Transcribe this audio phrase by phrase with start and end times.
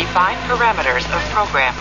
[0.00, 1.74] Define parameters of program.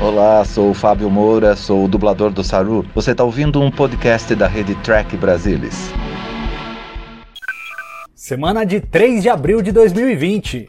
[0.00, 2.86] Olá, sou o Fábio Moura, sou o dublador do Saru.
[2.94, 5.90] Você está ouvindo um podcast da rede Track Brasilis.
[8.14, 10.68] Semana de 3 de abril de 2020.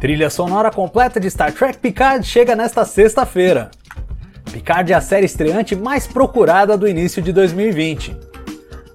[0.00, 3.70] Trilha sonora completa de Star Trek Picard chega nesta sexta-feira.
[4.50, 8.16] Picard é a série estreante mais procurada do início de 2020.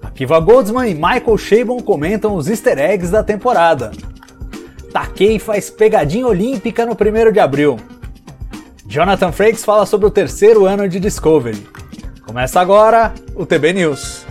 [0.02, 3.90] Akiva Goldsman e Michael Chabon comentam os easter eggs da temporada.
[4.94, 7.80] Takei faz pegadinha olímpica no 1 de abril.
[8.86, 11.66] Jonathan Frakes fala sobre o terceiro ano de Discovery.
[12.24, 14.24] Começa agora o TB News.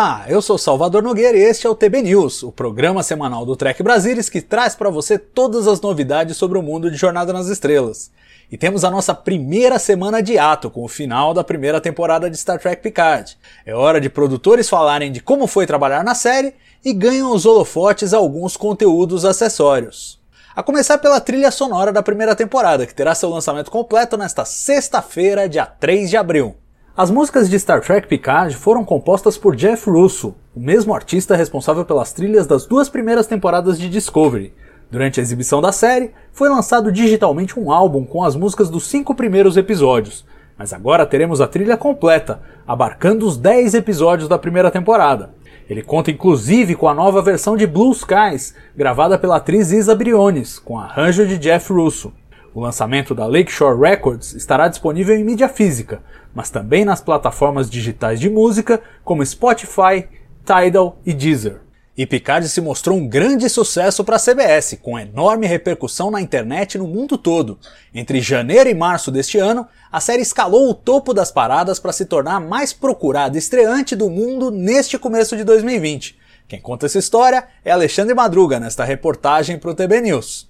[0.00, 3.54] Olá, eu sou Salvador Nogueira e este é o TB News, o programa semanal do
[3.54, 7.48] Trek Brasilis que traz para você todas as novidades sobre o mundo de Jornada nas
[7.48, 8.10] Estrelas.
[8.50, 12.38] E temos a nossa primeira semana de ato com o final da primeira temporada de
[12.38, 13.36] Star Trek Picard.
[13.66, 18.14] É hora de produtores falarem de como foi trabalhar na série e ganham os holofotes
[18.14, 20.18] alguns conteúdos acessórios.
[20.56, 25.46] A começar pela trilha sonora da primeira temporada, que terá seu lançamento completo nesta sexta-feira,
[25.46, 26.56] dia 3 de abril.
[26.96, 31.84] As músicas de Star Trek Picard foram compostas por Jeff Russo, o mesmo artista responsável
[31.84, 34.52] pelas trilhas das duas primeiras temporadas de Discovery.
[34.90, 39.14] Durante a exibição da série, foi lançado digitalmente um álbum com as músicas dos cinco
[39.14, 40.26] primeiros episódios,
[40.58, 45.30] mas agora teremos a trilha completa, abarcando os 10 episódios da primeira temporada.
[45.70, 50.58] Ele conta inclusive com a nova versão de Blue Skies, gravada pela atriz Isa Briones,
[50.58, 52.12] com arranjo de Jeff Russo.
[52.52, 56.02] O lançamento da Lakeshore Records estará disponível em mídia física,
[56.34, 60.08] mas também nas plataformas digitais de música como Spotify,
[60.44, 61.60] Tidal e Deezer.
[61.96, 66.78] E Picard se mostrou um grande sucesso para a CBS, com enorme repercussão na internet
[66.78, 67.58] no mundo todo.
[67.94, 72.06] Entre janeiro e março deste ano, a série escalou o topo das paradas para se
[72.06, 76.18] tornar a mais procurada estreante do mundo neste começo de 2020.
[76.48, 80.48] Quem conta essa história é Alexandre Madruga nesta reportagem para o TB News.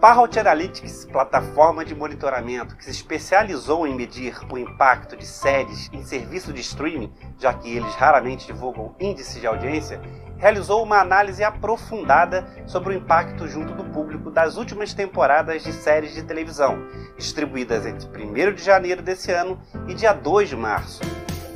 [0.00, 6.04] Parrot Analytics, plataforma de monitoramento que se especializou em medir o impacto de séries em
[6.04, 10.00] serviço de streaming, já que eles raramente divulgam índices de audiência,
[10.36, 16.14] realizou uma análise aprofundada sobre o impacto junto do público das últimas temporadas de séries
[16.14, 16.78] de televisão,
[17.16, 21.00] distribuídas entre 1 de janeiro desse ano e dia 2 de março.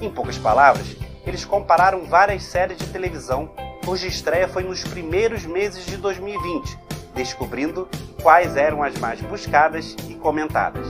[0.00, 3.54] Em poucas palavras, eles compararam várias séries de televisão
[3.84, 6.78] cuja estreia foi nos primeiros meses de 2020,
[7.14, 7.88] descobrindo
[8.22, 10.86] quais eram as mais buscadas e comentadas.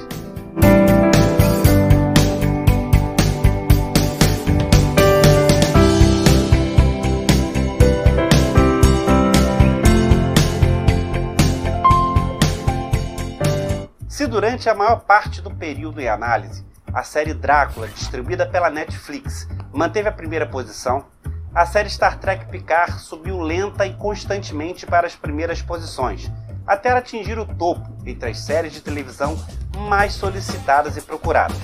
[14.09, 19.49] Se durante a maior parte do período em análise a série Drácula, distribuída pela Netflix,
[19.73, 21.07] manteve a primeira posição,
[21.55, 26.31] a série Star Trek Picard subiu lenta e constantemente para as primeiras posições,
[26.67, 29.37] até atingir o topo entre as séries de televisão
[29.77, 31.59] mais solicitadas e procuradas.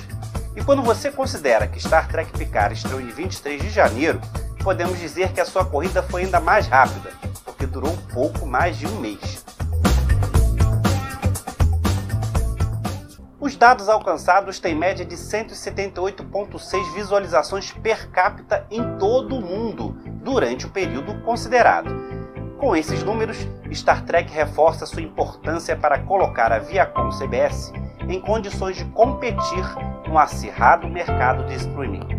[0.55, 4.21] E quando você considera que Star Trek Picard estreou em 23 de janeiro,
[4.63, 7.11] podemos dizer que a sua corrida foi ainda mais rápida,
[7.43, 9.38] porque durou pouco mais de um mês.
[13.49, 20.67] Os dados alcançados têm média de 178,6 visualizações per capita em todo o mundo durante
[20.67, 21.89] o período considerado.
[22.59, 23.39] Com esses números,
[23.73, 27.73] Star Trek reforça sua importância para colocar a Viacom CBS
[28.07, 29.65] em condições de competir
[30.07, 32.18] no acirrado mercado de streaming.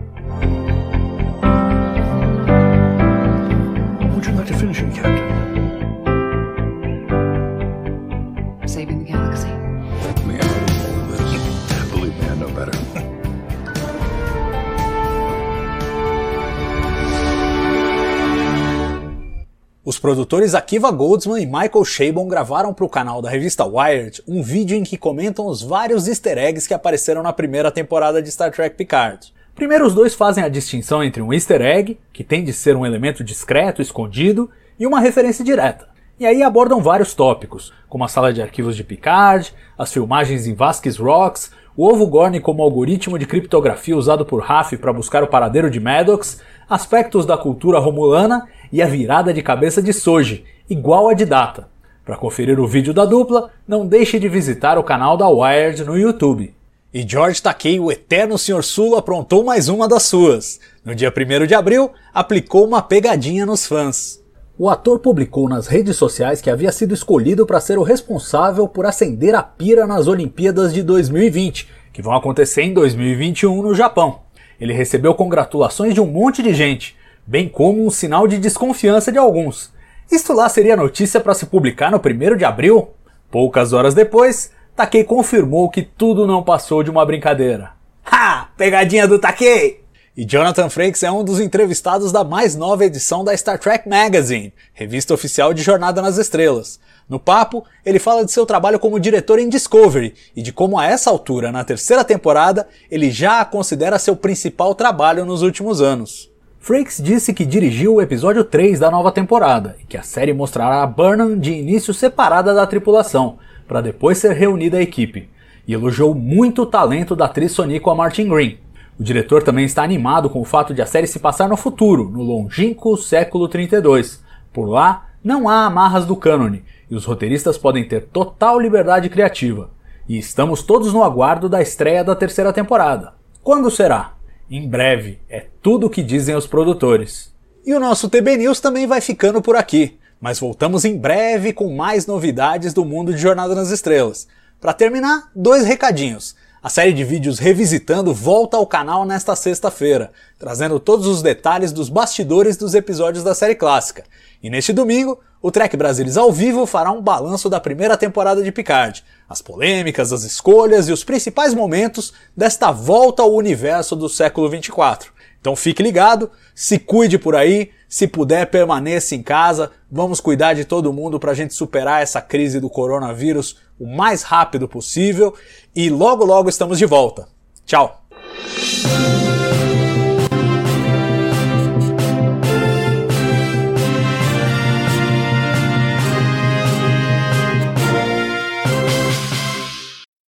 [19.90, 24.44] Os produtores Akiva Goldsman e Michael Chabon gravaram para o canal da revista Wired um
[24.44, 28.52] vídeo em que comentam os vários easter eggs que apareceram na primeira temporada de Star
[28.52, 29.34] Trek Picard.
[29.56, 32.86] Primeiro, os dois fazem a distinção entre um easter egg, que tem de ser um
[32.86, 34.48] elemento discreto, escondido,
[34.80, 35.88] e uma referência direta.
[36.20, 40.54] E aí abordam vários tópicos, como a sala de arquivos de Picard, as filmagens em
[40.54, 41.50] Vasquez Rocks,
[41.80, 45.80] o ovo Gorn como algoritmo de criptografia usado por Raf para buscar o paradeiro de
[45.80, 51.24] Maddox, aspectos da cultura romulana e a virada de cabeça de Soji, igual a de
[51.24, 51.70] Data.
[52.04, 55.98] Para conferir o vídeo da dupla, não deixe de visitar o canal da Wired no
[55.98, 56.54] YouTube.
[56.94, 58.62] E George Takei, o eterno Sr.
[58.62, 60.60] Sul, aprontou mais uma das suas.
[60.84, 64.19] No dia 1 de abril, aplicou uma pegadinha nos fãs.
[64.62, 68.86] O ator publicou nas redes sociais que havia sido escolhido para ser o responsável por
[68.86, 74.20] acender a pira nas Olimpíadas de 2020, que vão acontecer em 2021 no Japão.
[74.60, 79.18] Ele recebeu congratulações de um monte de gente, bem como um sinal de desconfiança de
[79.18, 79.72] alguns.
[80.12, 82.90] Isto lá seria notícia para se publicar no 1 de abril?
[83.32, 87.72] Poucas horas depois, Takei confirmou que tudo não passou de uma brincadeira.
[88.06, 88.50] Ha!
[88.58, 89.86] Pegadinha do Takei!
[90.20, 94.52] E Jonathan Frakes é um dos entrevistados da mais nova edição da Star Trek Magazine,
[94.74, 96.78] revista oficial de Jornada nas Estrelas.
[97.08, 100.86] No papo, ele fala de seu trabalho como diretor em Discovery e de como a
[100.86, 106.30] essa altura, na terceira temporada, ele já a considera seu principal trabalho nos últimos anos.
[106.60, 110.84] Frakes disse que dirigiu o episódio 3 da nova temporada e que a série mostrará
[110.84, 115.30] a Burnham de início separada da tripulação, para depois ser reunida à equipe,
[115.66, 118.58] e elogiou muito o talento da atriz Sonico Martin Green.
[119.00, 122.10] O diretor também está animado com o fato de a série se passar no futuro,
[122.10, 124.22] no longínquo século 32.
[124.52, 129.70] Por lá, não há amarras do cânone, e os roteiristas podem ter total liberdade criativa.
[130.08, 133.14] E estamos todos no aguardo da estreia da terceira temporada.
[133.42, 134.16] Quando será?
[134.52, 137.34] Em breve, é tudo o que dizem os produtores.
[137.66, 139.98] E o nosso TB News também vai ficando por aqui.
[140.20, 144.28] Mas voltamos em breve com mais novidades do mundo de Jornada nas Estrelas.
[144.60, 146.36] Para terminar, dois recadinhos.
[146.62, 151.88] A série de vídeos Revisitando volta ao canal nesta sexta-feira, trazendo todos os detalhes dos
[151.88, 154.04] bastidores dos episódios da série clássica.
[154.44, 158.52] E neste domingo, o Trek Brasilis ao vivo fará um balanço da primeira temporada de
[158.52, 164.50] Picard, as polêmicas, as escolhas e os principais momentos desta volta ao universo do século
[164.50, 165.14] 24.
[165.40, 170.64] Então fique ligado, se cuide por aí, se puder permaneça em casa, vamos cuidar de
[170.64, 175.34] todo mundo para a gente superar essa crise do coronavírus o mais rápido possível
[175.76, 177.28] e logo logo estamos de volta.
[177.66, 178.06] Tchau!